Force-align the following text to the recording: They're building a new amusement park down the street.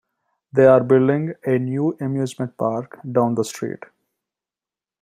They're 0.51 0.83
building 0.83 1.35
a 1.45 1.59
new 1.59 1.95
amusement 2.01 2.57
park 2.57 2.97
down 3.11 3.35
the 3.35 3.43
street. 3.43 3.83